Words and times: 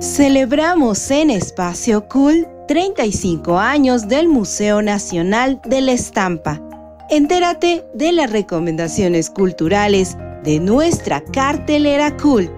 Celebramos 0.00 1.10
en 1.10 1.28
Espacio 1.28 2.06
Cool 2.06 2.46
35 2.68 3.58
años 3.58 4.06
del 4.06 4.28
Museo 4.28 4.80
Nacional 4.80 5.60
de 5.64 5.80
la 5.80 5.90
Estampa. 5.90 6.62
Entérate 7.10 7.84
de 7.94 8.12
las 8.12 8.30
recomendaciones 8.30 9.28
culturales 9.28 10.16
de 10.44 10.60
nuestra 10.60 11.20
cartelera 11.24 12.16
Cool. 12.16 12.48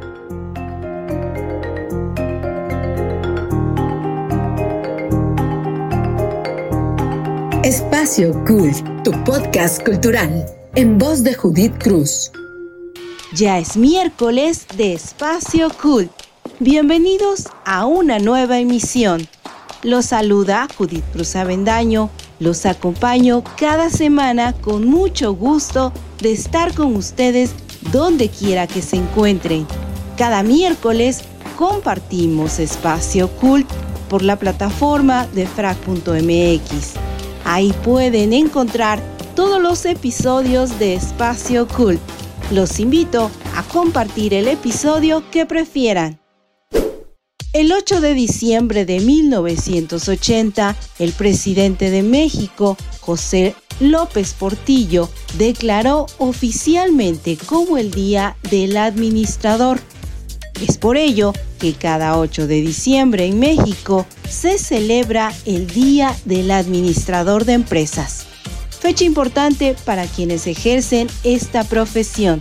Espacio 7.65 8.45
Cool, 8.45 8.73
tu 9.03 9.13
podcast 9.25 9.83
cultural, 9.83 10.45
en 10.75 10.99
voz 10.99 11.25
de 11.25 11.33
Judith 11.33 11.73
Cruz. 11.83 12.31
Ya 13.33 13.59
es 13.59 13.79
miércoles 13.79 14.67
de 14.77 14.93
Espacio 14.93 15.71
Cool 15.81 16.11
Bienvenidos 16.63 17.49
a 17.65 17.87
una 17.87 18.19
nueva 18.19 18.59
emisión. 18.59 19.27
Los 19.83 20.05
saluda 20.05 20.69
Judith 20.77 21.07
Cruz 21.11 21.35
Avendaño. 21.35 22.11
Los 22.39 22.67
acompaño 22.67 23.43
cada 23.57 23.89
semana 23.89 24.53
con 24.53 24.87
mucho 24.87 25.35
gusto 25.35 25.91
de 26.21 26.33
estar 26.33 26.75
con 26.75 26.97
ustedes 26.97 27.53
donde 27.93 28.29
quiera 28.29 28.67
que 28.67 28.83
se 28.83 28.97
encuentren. 28.97 29.67
Cada 30.19 30.43
miércoles 30.43 31.23
compartimos 31.57 32.59
espacio 32.59 33.31
cult 33.37 33.67
por 34.11 34.21
la 34.21 34.39
plataforma 34.39 35.27
de 35.29 35.47
frac.mx. 35.47 36.93
Ahí 37.47 37.73
pueden 37.83 38.35
encontrar 38.35 39.01
todos 39.35 39.63
los 39.63 39.87
episodios 39.87 40.79
de 40.79 40.93
Espacio 40.93 41.67
Cult. 41.67 42.03
Los 42.51 42.81
invito 42.81 43.31
a 43.57 43.63
compartir 43.63 44.35
el 44.35 44.47
episodio 44.47 45.23
que 45.31 45.47
prefieran. 45.47 46.20
El 47.53 47.73
8 47.73 48.01
de 48.01 48.15
diciembre 48.15 48.87
de 48.87 49.01
1980, 49.01 50.77
el 51.01 51.13
presidente 51.13 51.91
de 51.91 52.05
México, 52.05 52.77
José 53.01 53.57
López 53.81 54.35
Portillo, 54.35 55.11
declaró 55.37 56.07
oficialmente 56.19 57.37
como 57.37 57.77
el 57.77 57.91
Día 57.91 58.37
del 58.53 58.77
Administrador. 58.77 59.81
Es 60.65 60.79
por 60.79 60.97
ello 60.97 61.33
que 61.59 61.73
cada 61.73 62.21
8 62.21 62.47
de 62.47 62.61
diciembre 62.61 63.27
en 63.27 63.41
México 63.41 64.07
se 64.29 64.57
celebra 64.57 65.33
el 65.45 65.67
Día 65.67 66.17
del 66.25 66.53
Administrador 66.53 67.47
de 67.47 67.55
Empresas. 67.55 68.27
Fecha 68.79 69.03
importante 69.03 69.75
para 69.85 70.07
quienes 70.07 70.47
ejercen 70.47 71.09
esta 71.25 71.65
profesión. 71.65 72.39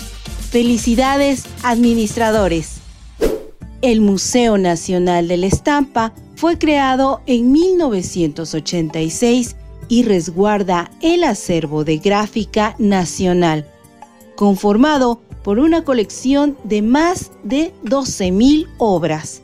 Felicidades, 0.52 1.46
administradores. 1.64 2.79
El 3.82 4.02
Museo 4.02 4.58
Nacional 4.58 5.30
de 5.30 5.38
la 5.38 5.48
Estampa 5.48 6.14
fue 6.36 6.58
creado 6.58 7.22
en 7.28 7.54
1986 7.54 9.56
y 9.88 10.04
resguarda 10.04 10.92
el 11.02 11.24
acervo 11.24 11.86
de 11.86 11.98
gráfica 11.98 12.76
nacional, 12.78 13.66
conformado 14.36 15.22
por 15.44 15.60
una 15.60 15.86
colección 15.86 16.58
de 16.66 16.82
más 16.82 17.32
de 17.44 17.74
12.000 17.86 18.68
obras. 18.80 19.44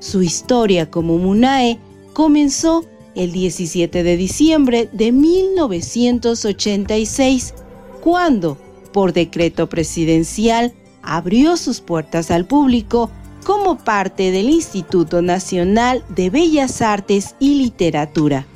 Su 0.00 0.22
historia 0.22 0.90
como 0.90 1.18
MUNAE 1.18 1.78
comenzó 2.14 2.84
el 3.14 3.30
17 3.30 4.02
de 4.02 4.16
diciembre 4.16 4.88
de 4.92 5.12
1986, 5.12 7.54
cuando, 8.00 8.58
por 8.92 9.12
decreto 9.12 9.68
presidencial, 9.68 10.72
abrió 11.02 11.56
sus 11.56 11.80
puertas 11.80 12.32
al 12.32 12.44
público 12.44 13.08
como 13.44 13.78
parte 13.78 14.30
del 14.30 14.48
Instituto 14.48 15.22
Nacional 15.22 16.04
de 16.08 16.30
Bellas 16.30 16.82
Artes 16.82 17.34
y 17.38 17.56
Literatura. 17.56 18.46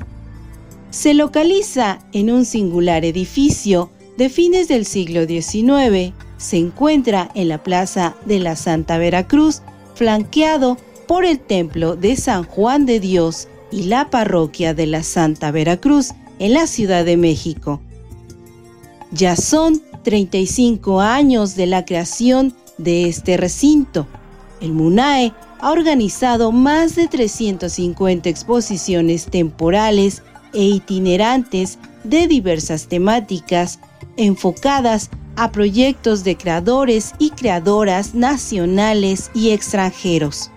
Se 0.91 1.15
localiza 1.15 1.99
en 2.12 2.31
un 2.31 2.44
singular 2.44 3.05
edificio 3.05 3.91
de 4.16 4.28
fines 4.28 4.69
del 4.69 4.87
siglo 4.87 5.27
XIX. 5.27 6.15
Se 6.38 6.56
encuentra 6.56 7.31
en 7.34 7.49
la 7.49 7.62
Plaza 7.62 8.15
de 8.25 8.38
la 8.38 8.56
Santa 8.56 8.99
Veracruz, 8.99 9.62
flanqueado 9.94 10.77
por 11.06 11.25
el 11.25 11.38
Templo 11.38 11.97
de 11.97 12.16
San 12.16 12.44
Juan 12.44 12.87
de 12.87 13.00
Dios 13.00 13.49
y 13.71 13.84
la 13.84 14.11
Parroquia 14.11 14.75
de 14.75 14.87
la 14.87 15.03
Santa 15.03 15.50
Veracruz 15.50 16.12
en 16.38 16.55
la 16.55 16.66
Ciudad 16.66 17.05
de 17.05 17.16
México. 17.16 17.81
Ya 19.11 19.37
son 19.37 19.82
35 20.03 21.00
años 21.00 21.56
de 21.56 21.66
la 21.66 21.84
creación 21.84 22.55
de 22.78 23.09
este 23.09 23.37
recinto 23.37 24.06
el 24.61 24.72
MUNAE 24.72 25.33
ha 25.61 25.72
organizado 25.72 26.53
más 26.53 26.97
de 26.97 27.09
350 27.09 28.28
exposiciones 28.28 29.27
temporales 29.27 30.22
e 30.53 30.62
itinerantes 30.62 31.78
de 32.05 32.27
diversas 32.27 32.87
temáticas 32.87 33.78
enfocadas 34.17 35.11
a 35.37 35.53
proyectos 35.53 36.25
de 36.25 36.37
creadores 36.37 37.15
y 37.19 37.31
creadoras 37.31 38.15
nacionales 38.15 39.31
y 39.34 39.50
extranjeros. 39.50 40.50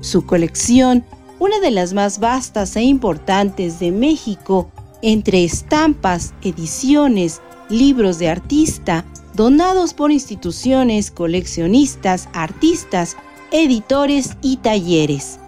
Su 0.00 0.26
colección, 0.26 1.04
una 1.38 1.58
de 1.60 1.70
las 1.70 1.94
más 1.94 2.18
vastas 2.18 2.76
e 2.76 2.82
importantes 2.82 3.80
de 3.80 3.90
México, 3.90 4.70
entre 5.00 5.44
estampas, 5.44 6.34
ediciones, 6.42 7.40
libros 7.70 8.18
de 8.18 8.28
artista, 8.28 9.04
donados 9.34 9.94
por 9.94 10.12
instituciones, 10.12 11.10
coleccionistas, 11.10 12.28
artistas, 12.32 13.16
editores 13.50 14.36
y 14.40 14.56
talleres. 14.58 15.38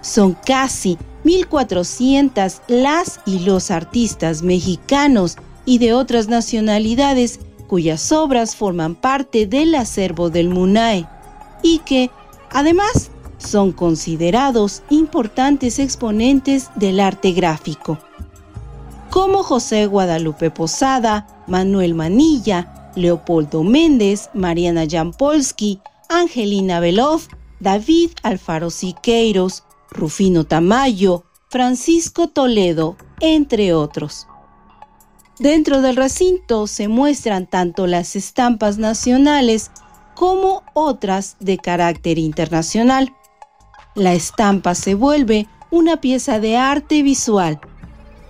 Son 0.00 0.36
casi 0.44 0.98
1.400 1.24 2.60
las 2.68 3.20
y 3.24 3.40
los 3.40 3.70
artistas 3.70 4.42
mexicanos 4.42 5.36
y 5.64 5.78
de 5.78 5.94
otras 5.94 6.28
nacionalidades 6.28 7.38
cuyas 7.68 8.10
obras 8.12 8.56
forman 8.56 8.94
parte 8.94 9.46
del 9.46 9.74
acervo 9.74 10.28
del 10.28 10.48
MUNAE 10.48 11.06
y 11.62 11.78
que, 11.78 12.10
además, 12.50 13.10
son 13.38 13.72
considerados 13.72 14.82
importantes 14.90 15.78
exponentes 15.78 16.70
del 16.74 17.00
arte 17.00 17.32
gráfico, 17.32 17.98
como 19.10 19.42
José 19.42 19.86
Guadalupe 19.86 20.50
Posada, 20.50 21.26
Manuel 21.46 21.94
Manilla, 21.94 22.81
Leopoldo 22.94 23.62
Méndez, 23.62 24.30
Mariana 24.34 24.86
Jampolsky, 24.88 25.80
Angelina 26.08 26.80
Belov, 26.80 27.22
David 27.60 28.10
Alfaro 28.22 28.70
Siqueiros, 28.70 29.64
Rufino 29.90 30.44
Tamayo, 30.44 31.24
Francisco 31.48 32.28
Toledo, 32.28 32.96
entre 33.20 33.72
otros. 33.74 34.26
Dentro 35.38 35.80
del 35.80 35.96
recinto 35.96 36.66
se 36.66 36.88
muestran 36.88 37.46
tanto 37.46 37.86
las 37.86 38.16
estampas 38.16 38.78
nacionales 38.78 39.70
como 40.14 40.62
otras 40.74 41.36
de 41.40 41.58
carácter 41.58 42.18
internacional. 42.18 43.14
La 43.94 44.12
estampa 44.12 44.74
se 44.74 44.94
vuelve 44.94 45.48
una 45.70 46.00
pieza 46.00 46.38
de 46.38 46.56
arte 46.56 47.02
visual. 47.02 47.60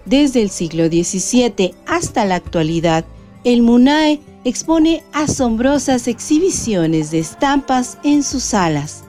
Desde 0.04 0.42
el 0.42 0.50
siglo 0.50 0.86
XVII 0.86 1.74
hasta 1.86 2.24
la 2.24 2.36
actualidad, 2.36 3.04
el 3.44 3.62
MUNAE 3.62 4.20
expone 4.44 5.04
asombrosas 5.12 6.08
exhibiciones 6.08 7.10
de 7.10 7.20
estampas 7.20 7.98
en 8.02 8.22
sus 8.22 8.42
salas. 8.42 9.04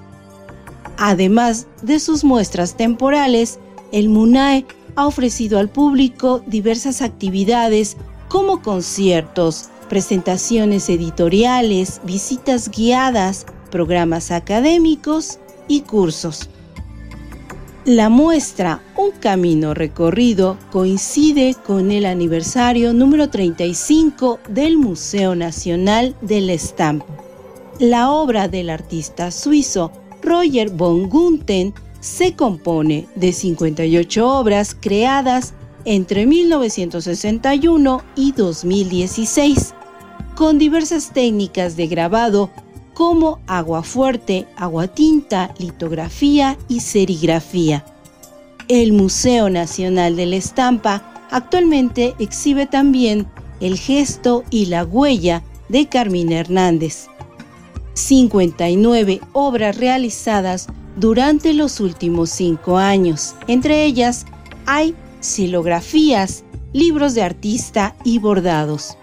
Además 0.98 1.68
de 1.82 2.00
sus 2.00 2.24
muestras 2.24 2.78
temporales, 2.78 3.60
el 3.92 4.10
MUNAE 4.10 4.66
ha 4.96 5.08
ofrecido 5.08 5.60
al 5.60 5.70
público 5.70 6.44
diversas 6.46 7.02
actividades 7.02 7.98
como 8.28 8.62
conciertos, 8.62 9.70
presentaciones 9.90 10.90
editoriales, 10.90 12.02
visitas 12.04 12.70
guiadas, 12.70 13.46
programas 13.72 14.32
académicos 14.32 15.40
y 15.68 15.82
cursos. 15.82 16.50
La 17.86 18.08
muestra 18.08 18.82
Un 18.96 19.12
Camino 19.12 19.74
Recorrido 19.74 20.58
coincide 20.72 21.54
con 21.66 21.92
el 21.92 22.06
aniversario 22.06 22.94
número 22.94 23.30
35 23.30 24.40
del 24.48 24.78
Museo 24.78 25.36
Nacional 25.36 26.16
del 26.22 26.50
Estampo. 26.50 27.06
La 27.80 28.10
obra 28.10 28.48
del 28.48 28.70
artista 28.70 29.32
suizo 29.32 29.92
Roger 30.22 30.70
von 30.70 31.10
Gunthen 31.10 31.74
se 32.00 32.38
compone 32.38 33.06
de 33.16 33.34
58 33.34 34.30
obras 34.30 34.78
creadas 34.80 35.54
entre 35.84 36.26
1961 36.26 38.02
y 38.16 38.32
2016, 38.32 39.74
con 40.38 40.58
diversas 40.58 41.12
técnicas 41.12 41.76
de 41.76 41.88
grabado 41.88 42.50
como 42.94 43.40
agua 43.48 43.84
fuerte, 43.84 44.48
agua 44.56 44.88
tinta, 44.88 45.54
litografía 45.58 46.58
y 46.68 46.80
serigrafía. 46.82 47.86
El 48.68 48.94
Museo 48.94 49.50
Nacional 49.50 50.16
de 50.16 50.26
la 50.26 50.36
Estampa 50.38 51.28
actualmente 51.32 52.14
exhibe 52.20 52.66
también 52.66 53.28
el 53.60 53.78
gesto 53.78 54.44
y 54.50 54.68
la 54.68 54.84
huella 54.84 55.44
de 55.70 55.88
Carmina 55.88 56.40
Hernández. 56.40 57.08
59 57.94 59.22
obras 59.34 59.78
realizadas 59.78 60.68
durante 60.96 61.54
los 61.54 61.80
últimos 61.80 62.30
cinco 62.30 62.78
años. 62.78 63.36
Entre 63.48 63.86
ellas 63.86 64.26
hay 64.66 64.96
silografías, 65.20 66.44
libros 66.74 67.14
de 67.14 67.24
artista 67.24 67.96
y 68.04 68.20
bordados, 68.20 68.98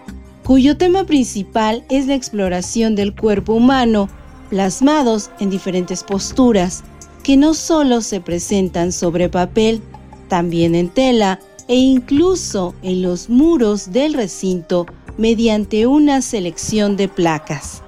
cuyo 0.51 0.75
tema 0.75 1.05
principal 1.05 1.85
es 1.87 2.07
la 2.07 2.15
exploración 2.15 2.93
del 2.93 3.15
cuerpo 3.15 3.53
humano, 3.53 4.09
plasmados 4.49 5.31
en 5.39 5.49
diferentes 5.49 6.03
posturas, 6.03 6.83
que 7.23 7.37
no 7.37 7.53
solo 7.53 8.01
se 8.01 8.19
presentan 8.19 8.91
sobre 8.91 9.29
papel, 9.29 9.81
también 10.27 10.75
en 10.75 10.89
tela 10.89 11.39
e 11.69 11.77
incluso 11.77 12.75
en 12.81 13.01
los 13.01 13.29
muros 13.29 13.93
del 13.93 14.13
recinto 14.13 14.87
mediante 15.17 15.87
una 15.87 16.21
selección 16.21 16.97
de 16.97 17.07
placas. 17.07 17.81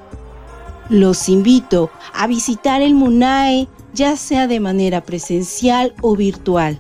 Los 0.88 1.28
invito 1.28 1.92
a 2.14 2.28
visitar 2.28 2.82
el 2.82 2.94
MUNAE 2.94 3.68
ya 3.94 4.16
sea 4.16 4.48
de 4.48 4.62
manera 4.62 5.02
presencial 5.02 5.94
o 6.02 6.16
virtual. 6.16 6.80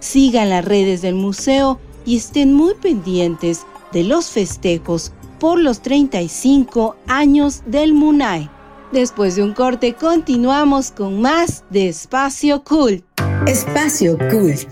Sigan 0.00 0.50
las 0.50 0.64
redes 0.64 1.02
del 1.02 1.14
museo 1.14 1.78
y 2.04 2.16
estén 2.16 2.52
muy 2.52 2.74
pendientes 2.74 3.64
de 3.92 4.02
los 4.02 4.30
festejos 4.30 5.12
por 5.40 5.58
los 5.58 5.80
35 5.80 6.96
años 7.08 7.62
del 7.66 7.94
MUNAE. 7.94 8.50
Después 8.92 9.36
de 9.36 9.42
un 9.42 9.54
corte 9.54 9.94
continuamos 9.94 10.92
con 10.92 11.20
más 11.20 11.64
de 11.70 11.88
Espacio 11.88 12.62
Cult. 12.62 13.02
Espacio 13.46 14.18
Cult. 14.30 14.68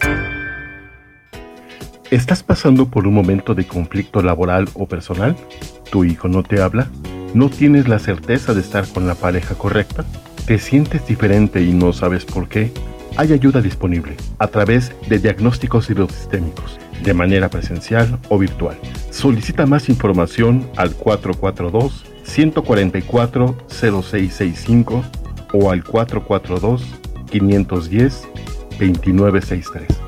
¿Estás 2.11 2.43
pasando 2.43 2.87
por 2.88 3.06
un 3.06 3.15
momento 3.15 3.55
de 3.55 3.67
conflicto 3.67 4.23
laboral 4.23 4.69
o 4.75 4.87
personal? 4.87 5.37
¿Tu 5.91 6.05
hijo 6.05 6.29
no 6.29 6.43
te 6.43 6.61
habla? 6.61 6.91
¿No 7.35 7.49
tienes 7.49 7.88
la 7.88 7.99
certeza 7.99 8.55
de 8.55 8.61
estar 8.61 8.87
con 8.87 9.06
la 9.06 9.15
pareja 9.15 9.55
correcta? 9.55 10.05
¿Te 10.47 10.59
sientes 10.59 11.06
diferente 11.06 11.62
y 11.62 11.73
no 11.73 11.93
sabes 11.93 12.25
por 12.25 12.49
qué? 12.49 12.73
Hay 13.17 13.32
ayuda 13.32 13.61
disponible 13.62 14.17
a 14.38 14.49
través 14.49 14.93
de 15.09 15.19
diagnósticos 15.19 15.91
hidrosistémicos, 15.91 16.79
de 17.03 17.15
manera 17.15 17.49
presencial 17.49 18.19
o 18.29 18.39
virtual. 18.39 18.77
Solicita 19.11 19.67
más 19.67 19.89
información 19.89 20.69
al 20.77 20.95
442 20.95 22.05
144 22.25 23.56
0665 23.69 25.05
o 25.55 25.71
al 25.71 25.85
442 25.85 26.85
510 27.31 28.29
2963. 28.79 30.07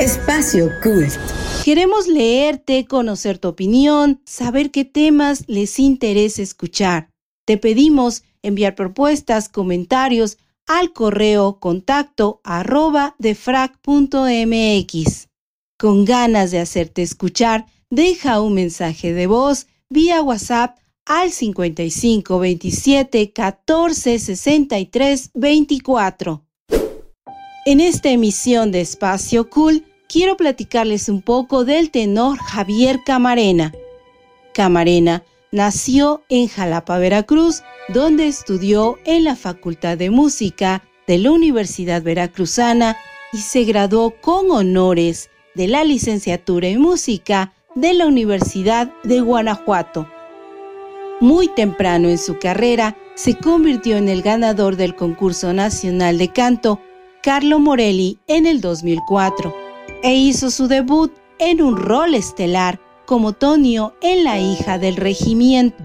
Espacio 0.00 0.70
Cult. 0.82 1.14
Queremos 1.64 2.08
leerte, 2.08 2.84
conocer 2.84 3.38
tu 3.38 3.46
opinión, 3.46 4.20
saber 4.24 4.72
qué 4.72 4.84
temas 4.84 5.44
les 5.46 5.78
interesa 5.78 6.42
escuchar. 6.42 7.10
Te 7.46 7.58
pedimos 7.58 8.24
enviar 8.42 8.74
propuestas, 8.74 9.48
comentarios 9.48 10.38
al 10.66 10.92
correo 10.92 11.60
contacto 11.60 12.40
arroba 12.42 13.14
defrac.mx. 13.20 13.78
Con 15.78 16.04
ganas 16.04 16.50
de 16.50 16.58
hacerte 16.58 17.02
escuchar, 17.02 17.66
deja 17.88 18.40
un 18.40 18.54
mensaje 18.54 19.12
de 19.12 19.28
voz 19.28 19.68
vía 19.88 20.22
WhatsApp 20.22 20.76
al 21.06 21.30
55 21.30 22.40
27 22.40 23.32
14 23.32 24.18
63 24.18 25.30
24. 25.34 26.44
En 27.66 27.80
esta 27.80 28.10
emisión 28.10 28.72
de 28.72 28.82
Espacio 28.82 29.48
Cool, 29.48 29.86
quiero 30.06 30.36
platicarles 30.36 31.08
un 31.08 31.22
poco 31.22 31.64
del 31.64 31.90
tenor 31.90 32.36
Javier 32.36 33.00
Camarena. 33.06 33.72
Camarena 34.52 35.24
nació 35.50 36.22
en 36.28 36.48
Jalapa, 36.48 36.98
Veracruz, 36.98 37.62
donde 37.88 38.28
estudió 38.28 38.98
en 39.06 39.24
la 39.24 39.34
Facultad 39.34 39.96
de 39.96 40.10
Música 40.10 40.82
de 41.06 41.16
la 41.16 41.30
Universidad 41.30 42.02
Veracruzana 42.02 42.98
y 43.32 43.38
se 43.38 43.64
graduó 43.64 44.10
con 44.20 44.50
honores 44.50 45.30
de 45.54 45.66
la 45.66 45.84
licenciatura 45.84 46.68
en 46.68 46.82
música 46.82 47.54
de 47.74 47.94
la 47.94 48.06
Universidad 48.06 48.92
de 49.04 49.22
Guanajuato. 49.22 50.06
Muy 51.18 51.48
temprano 51.48 52.10
en 52.10 52.18
su 52.18 52.38
carrera, 52.38 52.94
se 53.14 53.38
convirtió 53.38 53.96
en 53.96 54.10
el 54.10 54.20
ganador 54.20 54.76
del 54.76 54.94
concurso 54.94 55.54
nacional 55.54 56.18
de 56.18 56.28
canto 56.28 56.78
Carlo 57.24 57.58
Morelli 57.58 58.18
en 58.26 58.44
el 58.44 58.60
2004 58.60 59.56
e 60.02 60.14
hizo 60.14 60.50
su 60.50 60.68
debut 60.68 61.10
en 61.38 61.62
un 61.62 61.78
rol 61.78 62.14
estelar 62.14 62.78
como 63.06 63.32
Tonio 63.32 63.94
en 64.02 64.24
La 64.24 64.38
hija 64.38 64.76
del 64.76 64.96
regimiento 64.96 65.82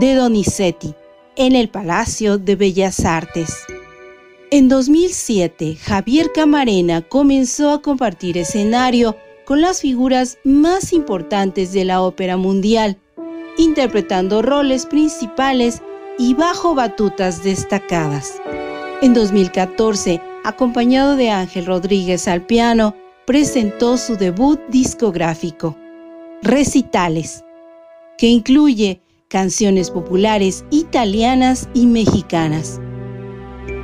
de 0.00 0.16
Donizetti 0.16 0.92
en 1.36 1.54
el 1.54 1.68
Palacio 1.68 2.36
de 2.36 2.56
Bellas 2.56 3.04
Artes. 3.04 3.64
En 4.50 4.68
2007, 4.68 5.76
Javier 5.76 6.32
Camarena 6.32 7.02
comenzó 7.02 7.70
a 7.70 7.80
compartir 7.80 8.36
escenario 8.36 9.16
con 9.44 9.60
las 9.60 9.82
figuras 9.82 10.38
más 10.42 10.92
importantes 10.92 11.72
de 11.72 11.84
la 11.84 12.02
ópera 12.02 12.36
mundial, 12.36 12.98
interpretando 13.56 14.42
roles 14.42 14.86
principales 14.86 15.80
y 16.18 16.34
bajo 16.34 16.74
batutas 16.74 17.44
destacadas. 17.44 18.42
En 19.00 19.14
2014, 19.14 20.20
acompañado 20.44 21.16
de 21.16 21.30
Ángel 21.30 21.66
Rodríguez 21.66 22.28
al 22.28 22.46
piano, 22.46 22.94
presentó 23.26 23.96
su 23.96 24.16
debut 24.16 24.60
discográfico, 24.68 25.76
Recitales, 26.42 27.44
que 28.18 28.26
incluye 28.28 29.00
canciones 29.28 29.90
populares 29.90 30.64
italianas 30.70 31.68
y 31.72 31.86
mexicanas. 31.86 32.80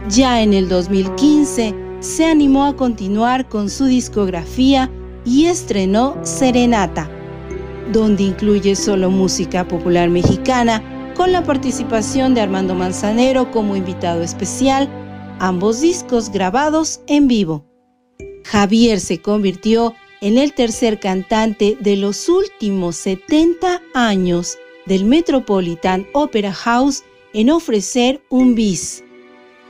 Ya 0.08 0.42
en 0.42 0.52
el 0.52 0.68
2015 0.68 1.74
se 2.00 2.26
animó 2.26 2.64
a 2.64 2.76
continuar 2.76 3.48
con 3.48 3.70
su 3.70 3.86
discografía 3.86 4.90
y 5.24 5.46
estrenó 5.46 6.16
Serenata, 6.22 7.08
donde 7.92 8.24
incluye 8.24 8.74
solo 8.74 9.10
música 9.10 9.66
popular 9.66 10.08
mexicana 10.08 10.82
con 11.14 11.32
la 11.32 11.42
participación 11.42 12.34
de 12.34 12.40
Armando 12.40 12.74
Manzanero 12.74 13.50
como 13.50 13.76
invitado 13.76 14.22
especial, 14.22 14.88
ambos 15.38 15.80
discos 15.80 16.30
grabados 16.30 17.00
en 17.06 17.28
vivo. 17.28 17.64
Javier 18.44 19.00
se 19.00 19.20
convirtió 19.20 19.94
en 20.20 20.38
el 20.38 20.52
tercer 20.52 20.98
cantante 20.98 21.76
de 21.80 21.96
los 21.96 22.28
últimos 22.28 22.96
70 22.96 23.82
años 23.94 24.58
del 24.86 25.04
Metropolitan 25.04 26.06
Opera 26.12 26.52
House 26.52 27.04
en 27.32 27.50
ofrecer 27.50 28.22
un 28.30 28.54
bis. 28.54 29.04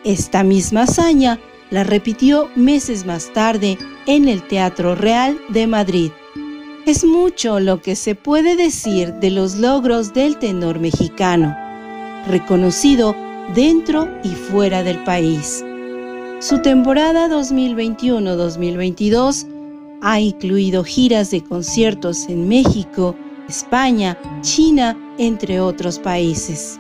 Esta 0.04 0.44
misma 0.44 0.82
hazaña 0.82 1.38
la 1.70 1.84
repitió 1.84 2.48
meses 2.54 3.04
más 3.04 3.32
tarde 3.32 3.76
en 4.06 4.28
el 4.28 4.42
Teatro 4.46 4.94
Real 4.94 5.38
de 5.50 5.66
Madrid. 5.66 6.12
Es 6.86 7.04
mucho 7.04 7.60
lo 7.60 7.82
que 7.82 7.96
se 7.96 8.14
puede 8.14 8.56
decir 8.56 9.12
de 9.14 9.30
los 9.30 9.56
logros 9.56 10.14
del 10.14 10.38
tenor 10.38 10.78
mexicano, 10.78 11.54
reconocido 12.26 13.14
dentro 13.54 14.08
y 14.24 14.28
fuera 14.28 14.82
del 14.82 15.04
país. 15.04 15.62
Su 16.40 16.62
temporada 16.62 17.28
2021-2022 17.28 19.46
ha 20.00 20.20
incluido 20.20 20.84
giras 20.84 21.30
de 21.30 21.42
conciertos 21.42 22.26
en 22.28 22.48
México, 22.48 23.14
España, 23.48 24.16
China, 24.42 24.96
entre 25.18 25.60
otros 25.60 25.98
países. 25.98 26.78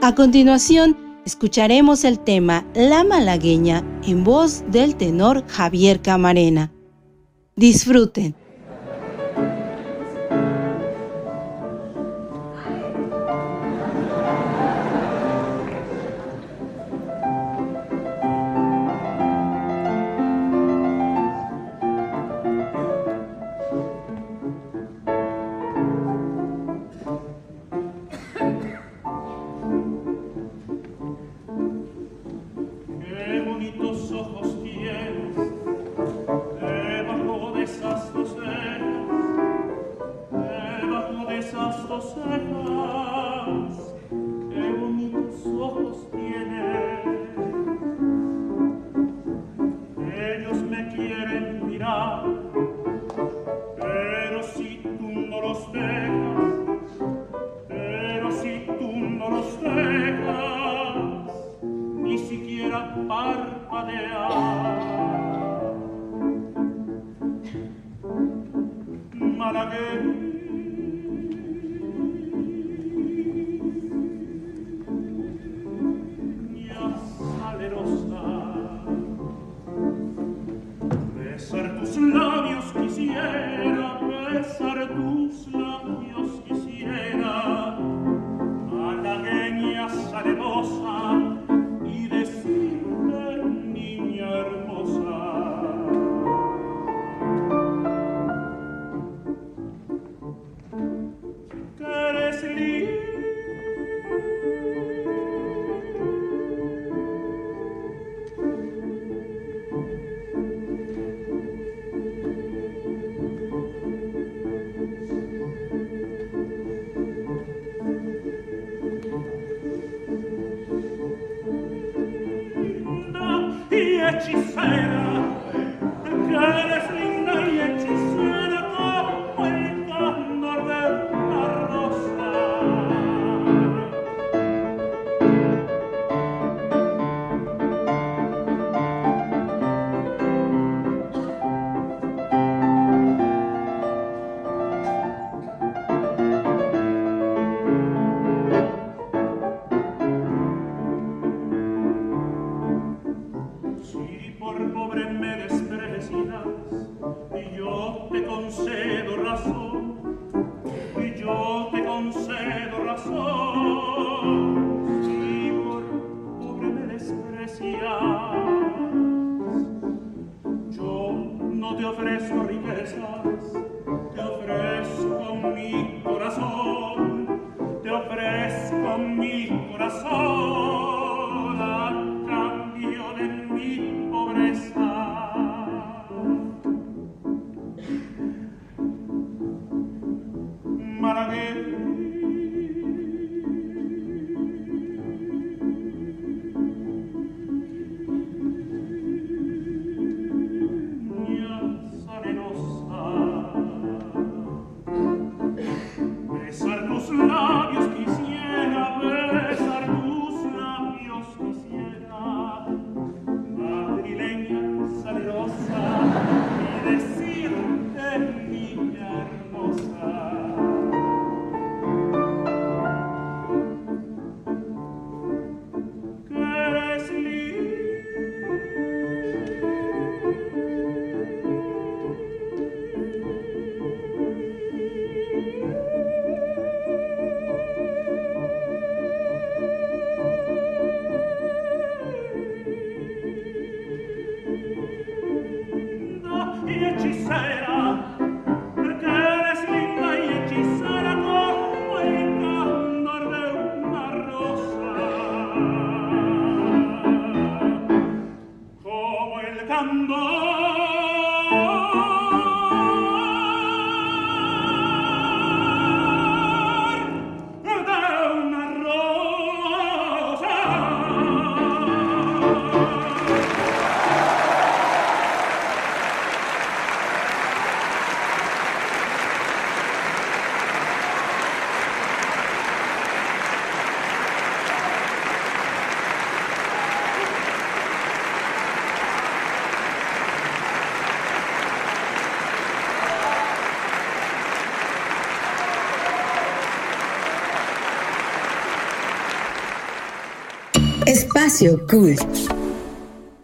A 0.00 0.14
continuación, 0.14 0.96
escucharemos 1.26 2.04
el 2.04 2.20
tema 2.20 2.64
La 2.74 3.04
Malagueña 3.04 3.84
en 4.06 4.24
voz 4.24 4.64
del 4.70 4.96
tenor 4.96 5.44
Javier 5.46 6.00
Camarena. 6.00 6.72
Disfruten. 7.56 8.39
se 42.00 42.79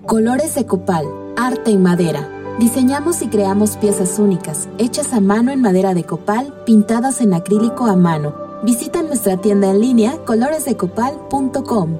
Colores 0.06 0.54
de 0.54 0.64
copal, 0.64 1.06
arte 1.36 1.72
y 1.72 1.76
madera. 1.76 2.28
Diseñamos 2.60 3.20
y 3.20 3.26
creamos 3.26 3.76
piezas 3.76 4.20
únicas, 4.20 4.68
hechas 4.78 5.12
a 5.12 5.18
mano 5.18 5.50
en 5.50 5.60
madera 5.60 5.92
de 5.92 6.04
copal, 6.04 6.54
pintadas 6.64 7.20
en 7.20 7.34
acrílico 7.34 7.86
a 7.86 7.96
mano. 7.96 8.32
Visita 8.62 9.02
nuestra 9.02 9.38
tienda 9.38 9.70
en 9.70 9.80
línea 9.80 10.18
coloresdecopal.com. 10.24 11.98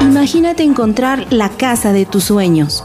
Imagínate 0.00 0.64
encontrar 0.64 1.32
la 1.32 1.50
casa 1.50 1.92
de 1.92 2.04
tus 2.04 2.24
sueños. 2.24 2.84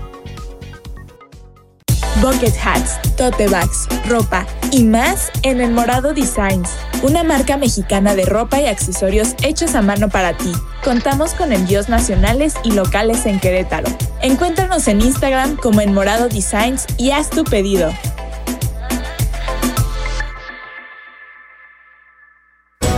Bucket 2.21 2.53
hats, 2.63 2.99
tote 3.17 3.47
bags, 3.47 3.87
ropa 4.07 4.45
y 4.71 4.83
más 4.83 5.31
en 5.41 5.59
El 5.59 5.71
Morado 5.71 6.13
Designs, 6.13 6.69
una 7.01 7.23
marca 7.23 7.57
mexicana 7.57 8.13
de 8.13 8.25
ropa 8.25 8.61
y 8.61 8.67
accesorios 8.67 9.29
hechos 9.43 9.73
a 9.73 9.81
mano 9.81 10.07
para 10.07 10.37
ti. 10.37 10.51
Contamos 10.83 11.33
con 11.33 11.51
envíos 11.51 11.89
nacionales 11.89 12.53
y 12.63 12.73
locales 12.73 13.25
en 13.25 13.39
Querétaro. 13.39 13.89
Encuéntranos 14.21 14.87
en 14.87 15.01
Instagram 15.01 15.55
como 15.55 15.81
El 15.81 15.93
Morado 15.93 16.29
Designs 16.29 16.85
y 16.99 17.09
haz 17.09 17.31
tu 17.31 17.43
pedido. 17.43 17.91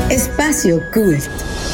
Espacio 0.09 0.81
Cult. 0.93 1.23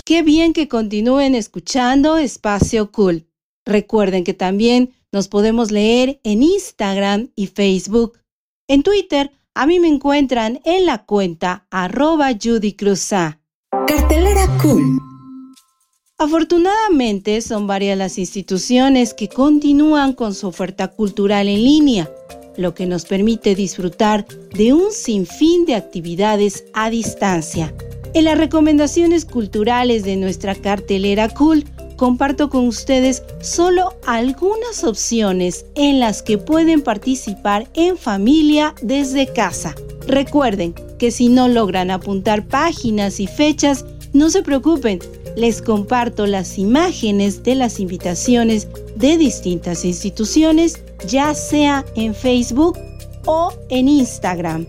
Qué 0.05 0.21
bien 0.21 0.53
que 0.53 0.67
continúen 0.67 1.33
escuchando 1.33 2.17
Espacio 2.17 2.91
Cool. 2.91 3.25
Recuerden 3.65 4.23
que 4.23 4.35
también 4.35 4.93
nos 5.12 5.28
podemos 5.28 5.72
leer 5.72 6.19
en 6.24 6.43
Instagram 6.43 7.32
y 7.36 7.48
Facebook. 7.48 8.19
En 8.67 8.84
Twitter, 8.84 9.32
a 9.56 9.65
mí 9.65 9.80
me 9.80 9.88
encuentran 9.88 10.62
en 10.65 10.86
la 10.86 11.06
cuenta 11.06 11.65
arroba 11.72 12.32
Judy. 12.39 12.76
Cartelera 13.88 14.48
Cool. 14.62 15.00
Afortunadamente, 16.17 17.41
son 17.41 17.65
varias 17.65 17.98
las 17.98 18.17
instituciones 18.17 19.13
que 19.13 19.30
continúan 19.30 20.13
con 20.13 20.34
su 20.34 20.48
oferta 20.48 20.89
cultural 20.89 21.48
en 21.48 21.63
línea, 21.63 22.12
lo 22.58 22.74
que 22.74 22.86
nos 22.86 23.06
permite 23.06 23.56
disfrutar 23.56 24.28
de 24.54 24.74
un 24.74 24.91
sinfín 24.91 25.65
de 25.65 25.76
actividades 25.76 26.65
a 26.74 26.89
distancia. 26.89 27.74
En 28.13 28.26
las 28.26 28.38
recomendaciones 28.38 29.24
culturales 29.24 30.04
de 30.04 30.17
nuestra 30.17 30.56
cartelera 30.56 31.30
Cool, 31.30 31.63
comparto 31.99 32.49
con 32.49 32.65
ustedes 32.65 33.23
solo 33.41 33.93
algunas 34.07 34.85
opciones 34.85 35.65
en 35.75 35.99
las 35.99 36.23
que 36.23 36.38
pueden 36.38 36.81
participar 36.81 37.67
en 37.73 37.97
familia 37.97 38.73
desde 38.81 39.27
casa. 39.27 39.75
Recuerden 40.07 40.73
que 40.97 41.12
si 41.12 41.27
no 41.27 41.49
logran 41.49 41.91
apuntar 41.91 42.47
páginas 42.47 43.19
y 43.19 43.27
fechas, 43.27 43.83
no 44.13 44.29
se 44.29 44.43
preocupen, 44.43 44.99
les 45.35 45.62
comparto 45.62 46.25
las 46.25 46.57
imágenes 46.57 47.43
de 47.43 47.55
las 47.55 47.81
invitaciones 47.81 48.69
de 48.95 49.17
distintas 49.17 49.83
instituciones, 49.83 50.81
ya 51.05 51.35
sea 51.35 51.85
en 51.95 52.15
Facebook 52.15 52.79
o 53.25 53.51
en 53.67 53.89
Instagram. 53.89 54.65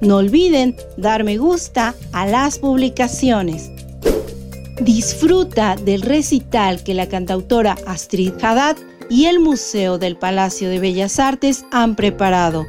No 0.00 0.18
olviden 0.18 0.76
dar 0.96 1.24
me 1.24 1.38
gusta 1.38 1.96
a 2.12 2.24
las 2.24 2.60
publicaciones. 2.60 3.72
Disfruta 4.80 5.74
del 5.74 6.02
recital 6.02 6.84
que 6.84 6.94
la 6.94 7.08
cantautora 7.08 7.76
Astrid 7.86 8.32
Haddad 8.40 8.76
y 9.10 9.24
el 9.24 9.40
Museo 9.40 9.98
del 9.98 10.16
Palacio 10.16 10.70
de 10.70 10.78
Bellas 10.78 11.18
Artes 11.18 11.64
han 11.72 11.96
preparado. 11.96 12.64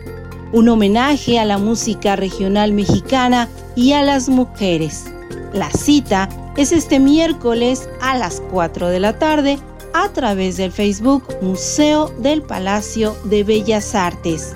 Un 0.52 0.70
homenaje 0.70 1.38
a 1.38 1.46
la 1.46 1.60
música 1.60 2.16
regional 2.16 2.74
mexicana 2.74 3.48
y 3.76 3.92
a 3.92 4.02
las 4.02 4.28
mujeres. 4.28 5.06
La 5.54 5.70
cita 5.70 6.30
es 6.58 6.72
este 6.72 7.00
miércoles 7.00 7.88
a 8.02 8.18
las 8.18 8.42
4 8.52 8.90
de 8.90 9.00
la 9.00 9.20
tarde 9.20 9.60
a 9.94 10.10
través 10.10 10.58
del 10.58 10.72
Facebook 10.72 11.24
Museo 11.42 12.10
del 12.20 12.42
Palacio 12.42 13.16
de 13.26 13.44
Bellas 13.44 13.94
Artes. 13.94 14.56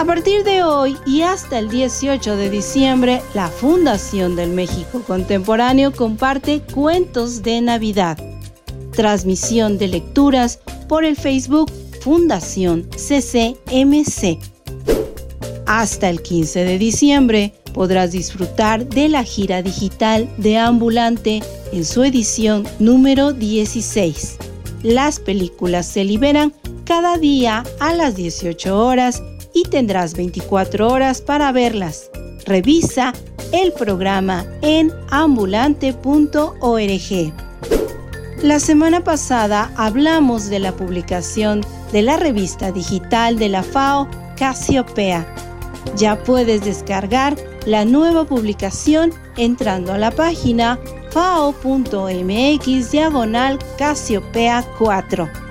A 0.00 0.04
partir 0.06 0.44
de 0.44 0.62
hoy 0.62 0.96
y 1.04 1.20
hasta 1.20 1.58
el 1.58 1.68
18 1.68 2.34
de 2.38 2.48
diciembre, 2.48 3.20
la 3.34 3.48
Fundación 3.48 4.34
del 4.34 4.48
México 4.48 5.02
Contemporáneo 5.06 5.92
comparte 5.92 6.62
cuentos 6.72 7.42
de 7.42 7.60
Navidad. 7.60 8.16
Transmisión 8.92 9.76
de 9.76 9.88
lecturas 9.88 10.58
por 10.88 11.04
el 11.04 11.16
Facebook 11.16 11.70
Fundación 12.00 12.88
CCMC. 12.92 14.38
Hasta 15.66 16.08
el 16.08 16.22
15 16.22 16.64
de 16.64 16.78
diciembre 16.78 17.52
podrás 17.74 18.12
disfrutar 18.12 18.88
de 18.88 19.10
la 19.10 19.22
gira 19.22 19.60
digital 19.60 20.30
de 20.38 20.56
Ambulante 20.56 21.42
en 21.72 21.84
su 21.84 22.04
edición 22.04 22.66
número 22.78 23.34
16. 23.34 24.38
Las 24.82 25.20
películas 25.20 25.84
se 25.84 26.04
liberan 26.04 26.54
cada 26.86 27.18
día 27.18 27.64
a 27.80 27.92
las 27.92 28.16
18 28.16 28.82
horas 28.82 29.22
y 29.52 29.64
tendrás 29.64 30.14
24 30.14 30.88
horas 30.88 31.20
para 31.20 31.52
verlas. 31.52 32.10
Revisa 32.46 33.12
el 33.52 33.72
programa 33.72 34.46
en 34.62 34.92
ambulante.org. 35.10 35.92
La 38.42 38.58
semana 38.58 39.04
pasada 39.04 39.70
hablamos 39.76 40.48
de 40.48 40.58
la 40.60 40.72
publicación 40.72 41.60
de 41.92 42.02
la 42.02 42.16
revista 42.16 42.72
digital 42.72 43.38
de 43.38 43.50
la 43.50 43.62
FAO 43.62 44.08
Casiopea. 44.36 45.26
Ya 45.96 46.22
puedes 46.22 46.64
descargar 46.64 47.36
la 47.66 47.84
nueva 47.84 48.24
publicación 48.24 49.12
entrando 49.36 49.92
a 49.92 49.98
la 49.98 50.10
página 50.10 50.78
fao.mx 51.10 52.90
diagonal 52.90 53.58
Casiopea 53.76 54.64
4. 54.78 55.49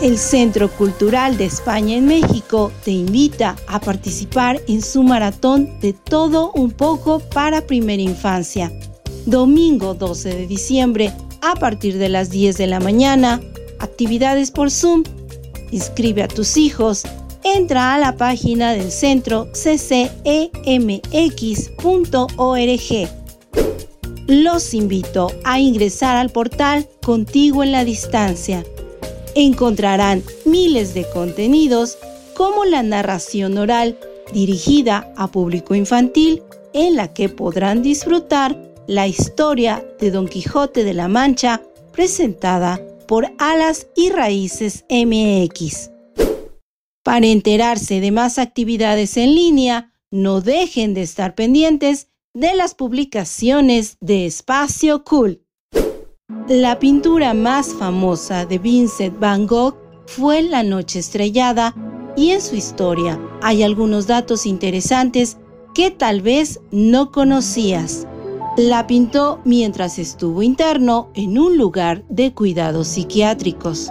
El 0.00 0.16
Centro 0.16 0.70
Cultural 0.70 1.36
de 1.36 1.46
España 1.46 1.96
en 1.96 2.06
México 2.06 2.70
te 2.84 2.92
invita 2.92 3.56
a 3.66 3.80
participar 3.80 4.62
en 4.68 4.80
su 4.80 5.02
maratón 5.02 5.80
de 5.80 5.92
todo 5.92 6.52
un 6.52 6.70
poco 6.70 7.18
para 7.18 7.66
primera 7.66 8.00
infancia. 8.00 8.70
Domingo 9.26 9.94
12 9.94 10.28
de 10.28 10.46
diciembre 10.46 11.12
a 11.40 11.56
partir 11.56 11.98
de 11.98 12.08
las 12.08 12.30
10 12.30 12.56
de 12.58 12.68
la 12.68 12.78
mañana, 12.78 13.40
actividades 13.80 14.52
por 14.52 14.70
Zoom. 14.70 15.02
Inscribe 15.72 16.22
a 16.22 16.28
tus 16.28 16.56
hijos, 16.56 17.02
entra 17.42 17.94
a 17.94 17.98
la 17.98 18.16
página 18.16 18.74
del 18.74 18.92
centro 18.92 19.48
ccemx.org. 19.52 20.28
Los 24.28 24.74
invito 24.74 25.32
a 25.42 25.58
ingresar 25.58 26.14
al 26.14 26.30
portal 26.30 26.88
Contigo 27.02 27.64
en 27.64 27.72
la 27.72 27.84
Distancia 27.84 28.64
encontrarán 29.38 30.24
miles 30.44 30.94
de 30.94 31.08
contenidos 31.10 31.96
como 32.34 32.64
la 32.64 32.82
narración 32.82 33.56
oral 33.56 33.96
dirigida 34.32 35.12
a 35.16 35.30
público 35.30 35.74
infantil 35.74 36.42
en 36.72 36.96
la 36.96 37.14
que 37.14 37.28
podrán 37.28 37.82
disfrutar 37.82 38.60
la 38.88 39.06
historia 39.06 39.84
de 40.00 40.10
Don 40.10 40.26
Quijote 40.26 40.82
de 40.82 40.94
la 40.94 41.08
Mancha 41.08 41.62
presentada 41.92 42.80
por 43.06 43.32
Alas 43.38 43.86
y 43.94 44.10
Raíces 44.10 44.84
MX. 44.90 45.90
Para 47.04 47.26
enterarse 47.26 48.00
de 48.00 48.10
más 48.10 48.38
actividades 48.38 49.16
en 49.16 49.34
línea, 49.34 49.92
no 50.10 50.40
dejen 50.40 50.94
de 50.94 51.02
estar 51.02 51.34
pendientes 51.34 52.08
de 52.34 52.54
las 52.54 52.74
publicaciones 52.74 53.96
de 54.00 54.26
Espacio 54.26 55.04
Cool. 55.04 55.42
La 56.48 56.78
pintura 56.78 57.32
más 57.32 57.72
famosa 57.72 58.44
de 58.44 58.58
Vincent 58.58 59.18
van 59.18 59.46
Gogh 59.46 59.76
fue 60.04 60.42
La 60.42 60.62
Noche 60.62 60.98
Estrellada 60.98 61.74
y 62.18 62.32
en 62.32 62.42
su 62.42 62.54
historia 62.54 63.18
hay 63.40 63.62
algunos 63.62 64.06
datos 64.06 64.44
interesantes 64.44 65.38
que 65.74 65.90
tal 65.90 66.20
vez 66.20 66.60
no 66.70 67.12
conocías. 67.12 68.06
La 68.58 68.86
pintó 68.86 69.40
mientras 69.46 69.98
estuvo 69.98 70.42
interno 70.42 71.10
en 71.14 71.38
un 71.38 71.56
lugar 71.56 72.04
de 72.10 72.34
cuidados 72.34 72.88
psiquiátricos. 72.88 73.90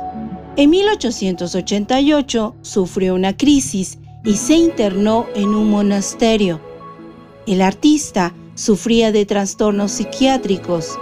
En 0.57 0.69
1888 0.69 2.55
sufrió 2.61 3.15
una 3.15 3.35
crisis 3.35 3.97
y 4.23 4.33
se 4.33 4.57
internó 4.57 5.25
en 5.33 5.55
un 5.55 5.71
monasterio. 5.71 6.59
El 7.47 7.63
artista 7.63 8.35
sufría 8.53 9.11
de 9.11 9.25
trastornos 9.25 9.91
psiquiátricos 9.91 10.99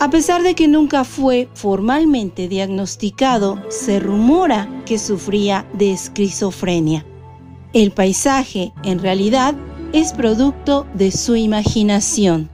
a 0.00 0.08
pesar 0.08 0.42
de 0.42 0.54
que 0.54 0.66
nunca 0.66 1.04
fue 1.04 1.46
formalmente 1.52 2.48
diagnosticado, 2.48 3.62
se 3.68 4.00
rumora 4.00 4.82
que 4.86 4.98
sufría 4.98 5.66
de 5.74 5.92
esquizofrenia. 5.92 7.04
El 7.74 7.92
paisaje, 7.92 8.72
en 8.82 8.98
realidad, 8.98 9.54
es 9.92 10.14
producto 10.14 10.86
de 10.94 11.10
su 11.10 11.36
imaginación. 11.36 12.48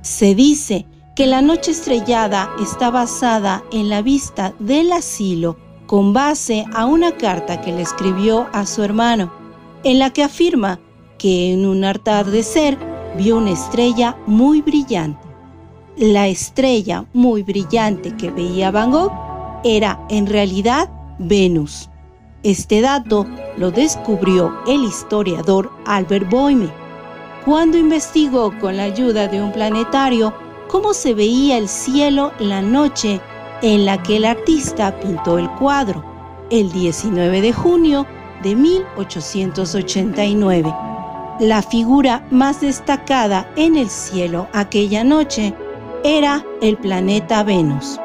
Se 0.00 0.34
dice 0.34 0.86
que 1.14 1.26
la 1.26 1.42
noche 1.42 1.72
estrellada 1.72 2.50
está 2.62 2.90
basada 2.90 3.62
en 3.72 3.90
la 3.90 4.00
vista 4.00 4.54
del 4.58 4.90
asilo 4.90 5.58
con 5.86 6.14
base 6.14 6.64
a 6.72 6.86
una 6.86 7.12
carta 7.12 7.60
que 7.60 7.72
le 7.72 7.82
escribió 7.82 8.46
a 8.54 8.64
su 8.64 8.82
hermano, 8.82 9.30
en 9.84 9.98
la 9.98 10.14
que 10.14 10.22
afirma 10.22 10.80
que 11.18 11.52
en 11.52 11.66
un 11.66 11.84
atardecer 11.84 12.78
vio 13.18 13.36
una 13.36 13.50
estrella 13.50 14.16
muy 14.26 14.62
brillante. 14.62 15.25
La 15.96 16.28
estrella 16.28 17.06
muy 17.14 17.42
brillante 17.42 18.14
que 18.16 18.30
veía 18.30 18.70
Van 18.70 18.90
Gogh 18.90 19.12
era 19.64 19.98
en 20.10 20.26
realidad 20.26 20.90
Venus. 21.18 21.88
Este 22.42 22.82
dato 22.82 23.26
lo 23.56 23.70
descubrió 23.70 24.52
el 24.66 24.84
historiador 24.84 25.72
Albert 25.86 26.28
Boime 26.28 26.68
cuando 27.46 27.78
investigó 27.78 28.52
con 28.60 28.76
la 28.76 28.82
ayuda 28.82 29.26
de 29.26 29.40
un 29.40 29.52
planetario 29.52 30.34
cómo 30.68 30.92
se 30.92 31.14
veía 31.14 31.56
el 31.56 31.66
cielo 31.66 32.30
la 32.40 32.60
noche 32.60 33.18
en 33.62 33.86
la 33.86 34.02
que 34.02 34.16
el 34.16 34.26
artista 34.26 35.00
pintó 35.00 35.38
el 35.38 35.48
cuadro, 35.52 36.04
el 36.50 36.70
19 36.72 37.40
de 37.40 37.54
junio 37.54 38.06
de 38.42 38.54
1889. 38.54 40.74
La 41.40 41.62
figura 41.62 42.26
más 42.30 42.60
destacada 42.60 43.50
en 43.56 43.76
el 43.76 43.88
cielo 43.88 44.46
aquella 44.52 45.02
noche 45.02 45.54
era 46.04 46.44
el 46.60 46.76
planeta 46.78 47.42
Venus. 47.42 47.98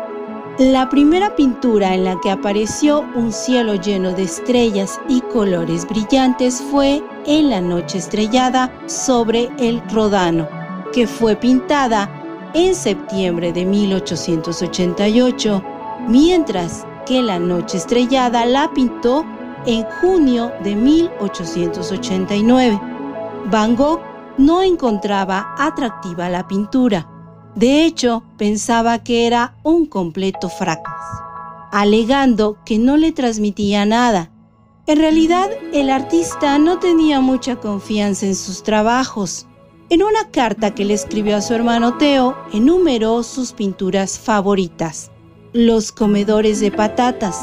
La 0.59 0.89
primera 0.89 1.33
pintura 1.35 1.95
en 1.95 2.03
la 2.03 2.19
que 2.19 2.29
apareció 2.29 3.05
un 3.15 3.31
cielo 3.31 3.75
lleno 3.75 4.11
de 4.11 4.23
estrellas 4.23 4.99
y 5.07 5.21
colores 5.21 5.87
brillantes 5.87 6.61
fue 6.69 7.01
En 7.25 7.49
la 7.49 7.61
noche 7.61 7.99
estrellada 7.99 8.69
sobre 8.85 9.49
el 9.57 9.81
Rodano, 9.89 10.47
que 10.93 11.07
fue 11.07 11.35
pintada 11.35 12.09
en 12.53 12.75
septiembre 12.75 13.53
de 13.53 13.65
1888, 13.65 15.63
mientras 16.07 16.85
que 17.05 17.21
La 17.21 17.39
noche 17.39 17.77
estrellada 17.77 18.45
la 18.45 18.69
pintó 18.73 19.25
en 19.65 19.85
junio 20.01 20.51
de 20.63 20.75
1889. 20.75 22.81
Van 23.45 23.75
Gogh 23.75 24.01
no 24.37 24.61
encontraba 24.61 25.55
atractiva 25.57 26.29
la 26.29 26.47
pintura 26.47 27.07
de 27.55 27.83
hecho, 27.83 28.23
pensaba 28.37 29.03
que 29.03 29.27
era 29.27 29.55
un 29.63 29.85
completo 29.85 30.47
fracaso, 30.47 31.23
alegando 31.71 32.57
que 32.65 32.79
no 32.79 32.95
le 32.95 33.11
transmitía 33.11 33.85
nada. 33.85 34.31
En 34.87 34.97
realidad, 34.97 35.49
el 35.73 35.89
artista 35.89 36.57
no 36.59 36.79
tenía 36.79 37.19
mucha 37.19 37.57
confianza 37.57 38.25
en 38.25 38.35
sus 38.35 38.63
trabajos. 38.63 39.47
En 39.89 40.01
una 40.01 40.29
carta 40.31 40.73
que 40.73 40.85
le 40.85 40.93
escribió 40.93 41.35
a 41.35 41.41
su 41.41 41.53
hermano 41.53 41.97
Teo, 41.97 42.37
enumeró 42.53 43.21
sus 43.21 43.51
pinturas 43.51 44.17
favoritas. 44.17 45.11
Los 45.51 45.91
comedores 45.91 46.61
de 46.61 46.71
patatas, 46.71 47.37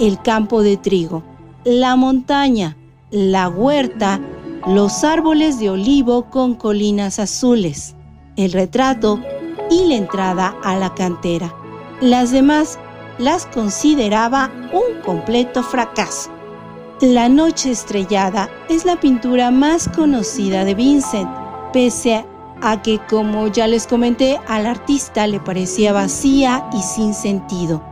el 0.00 0.20
campo 0.22 0.62
de 0.62 0.78
trigo, 0.78 1.22
la 1.64 1.96
montaña, 1.96 2.78
la 3.10 3.50
huerta, 3.50 4.20
los 4.66 5.04
árboles 5.04 5.58
de 5.58 5.68
olivo 5.68 6.30
con 6.30 6.54
colinas 6.54 7.18
azules, 7.18 7.94
el 8.36 8.52
retrato 8.52 9.20
y 9.70 9.86
la 9.86 9.94
entrada 9.96 10.54
a 10.62 10.76
la 10.76 10.94
cantera. 10.94 11.54
Las 12.00 12.30
demás 12.30 12.78
las 13.18 13.46
consideraba 13.46 14.50
un 14.72 15.00
completo 15.02 15.62
fracaso. 15.62 16.30
La 17.00 17.28
Noche 17.28 17.70
Estrellada 17.70 18.48
es 18.68 18.84
la 18.84 18.98
pintura 18.98 19.50
más 19.50 19.88
conocida 19.88 20.64
de 20.64 20.74
Vincent, 20.74 21.28
pese 21.72 22.24
a 22.62 22.82
que, 22.82 22.98
como 23.10 23.48
ya 23.48 23.66
les 23.66 23.86
comenté, 23.86 24.40
al 24.46 24.66
artista 24.66 25.26
le 25.26 25.40
parecía 25.40 25.92
vacía 25.92 26.68
y 26.72 26.80
sin 26.82 27.14
sentido. 27.14 27.82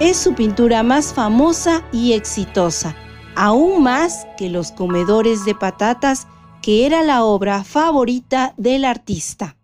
Es 0.00 0.16
su 0.16 0.34
pintura 0.34 0.82
más 0.82 1.14
famosa 1.14 1.82
y 1.92 2.12
exitosa, 2.12 2.94
aún 3.36 3.82
más 3.82 4.26
que 4.36 4.50
Los 4.50 4.72
Comedores 4.72 5.44
de 5.44 5.54
Patatas, 5.54 6.26
que 6.60 6.86
era 6.86 7.02
la 7.02 7.24
obra 7.24 7.62
favorita 7.62 8.52
del 8.56 8.84
artista. 8.84 9.56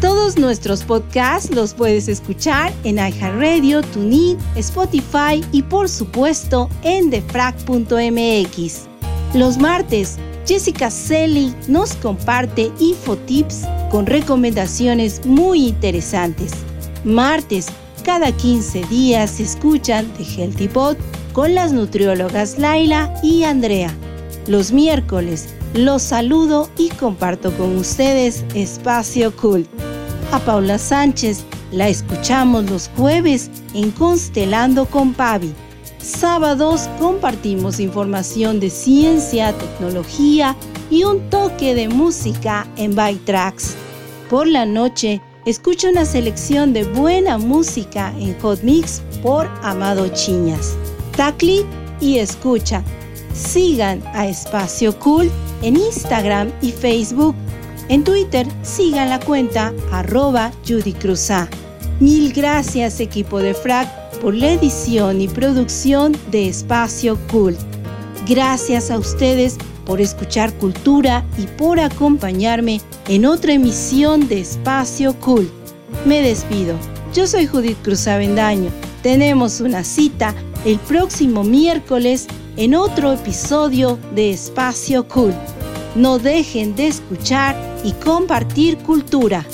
Todos 0.00 0.38
nuestros 0.38 0.82
podcasts 0.82 1.54
los 1.54 1.74
puedes 1.74 2.08
escuchar 2.08 2.72
en 2.84 2.96
iHeartRadio, 2.96 3.82
TuneIn, 3.82 4.38
Spotify 4.56 5.44
y 5.52 5.62
por 5.62 5.90
supuesto 5.90 6.70
en 6.82 7.10
defrag.mx. 7.10 8.86
Los 9.34 9.58
martes, 9.58 10.16
Jessica 10.46 10.90
Selly 10.90 11.54
nos 11.68 11.92
comparte 11.96 12.72
infotips 12.78 13.66
con 13.90 14.06
recomendaciones 14.06 15.26
muy 15.26 15.68
interesantes. 15.68 16.52
Martes, 17.04 17.66
cada 18.02 18.32
15 18.32 18.86
días 18.86 19.32
se 19.32 19.42
escuchan 19.42 20.10
The 20.16 20.24
Healthy 20.24 20.68
Pod 20.68 20.96
con 21.34 21.54
las 21.54 21.72
nutriólogas 21.72 22.58
Laila 22.58 23.12
y 23.22 23.44
Andrea. 23.44 23.94
Los 24.46 24.72
miércoles, 24.72 25.50
los 25.74 26.00
saludo 26.00 26.70
y 26.78 26.88
comparto 26.88 27.52
con 27.52 27.76
ustedes 27.76 28.44
Espacio 28.54 29.36
Cult. 29.36 29.68
A 30.32 30.38
Paula 30.38 30.78
Sánchez 30.78 31.44
la 31.72 31.88
escuchamos 31.88 32.70
los 32.70 32.88
jueves 32.96 33.50
en 33.74 33.90
Constelando 33.90 34.86
con 34.86 35.12
Pavi. 35.12 35.52
Sábados 35.98 36.88
compartimos 37.00 37.80
información 37.80 38.60
de 38.60 38.70
ciencia, 38.70 39.52
tecnología 39.52 40.54
y 40.88 41.02
un 41.02 41.28
toque 41.30 41.74
de 41.74 41.88
música 41.88 42.64
en 42.76 42.94
By 42.94 43.16
Tracks. 43.24 43.74
Por 44.28 44.46
la 44.46 44.64
noche, 44.66 45.20
escucha 45.46 45.90
una 45.90 46.04
selección 46.04 46.72
de 46.72 46.84
buena 46.84 47.36
música 47.36 48.14
en 48.16 48.38
Hot 48.38 48.62
Mix 48.62 49.02
por 49.24 49.48
Amado 49.64 50.06
Chiñas. 50.10 50.76
Tacli 51.16 51.66
y 52.00 52.18
escucha. 52.18 52.84
Sigan 53.34 54.00
a 54.14 54.28
Espacio 54.28 54.96
Cool 55.00 55.28
en 55.62 55.76
Instagram 55.76 56.52
y 56.62 56.70
Facebook 56.70 57.34
en 57.90 58.04
Twitter 58.04 58.46
sigan 58.62 59.10
la 59.10 59.18
cuenta 59.18 59.74
arroba 59.90 60.52
Judy 60.66 60.94
Mil 61.98 62.32
gracias 62.32 63.00
equipo 63.00 63.40
de 63.40 63.52
FRAC 63.52 64.18
por 64.20 64.32
la 64.32 64.52
edición 64.52 65.20
y 65.20 65.26
producción 65.26 66.16
de 66.30 66.48
Espacio 66.48 67.18
Cult. 67.28 67.58
Gracias 68.28 68.92
a 68.92 68.98
ustedes 68.98 69.58
por 69.84 70.00
escuchar 70.00 70.52
Cultura 70.54 71.24
y 71.36 71.46
por 71.46 71.80
acompañarme 71.80 72.80
en 73.08 73.26
otra 73.26 73.54
emisión 73.54 74.28
de 74.28 74.40
Espacio 74.40 75.14
Cult. 75.14 75.50
Me 76.06 76.22
despido. 76.22 76.76
Yo 77.12 77.26
soy 77.26 77.46
Judith 77.46 77.78
Cruz 77.82 78.06
Avendaño. 78.06 78.70
Tenemos 79.02 79.60
una 79.60 79.82
cita 79.82 80.32
el 80.64 80.78
próximo 80.78 81.42
miércoles 81.42 82.28
en 82.56 82.76
otro 82.76 83.12
episodio 83.14 83.98
de 84.14 84.30
Espacio 84.30 85.08
Cult. 85.08 85.34
No 85.96 86.20
dejen 86.20 86.76
de 86.76 86.86
escuchar 86.86 87.69
y 87.84 87.92
compartir 87.92 88.78
cultura. 88.78 89.44